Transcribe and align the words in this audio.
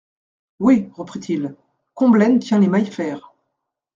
Oui, 0.59 0.89
reprit-il, 0.95 1.55
Combelaine 1.93 2.39
tient 2.39 2.57
les 2.57 2.65
Maillefert. 2.67 3.35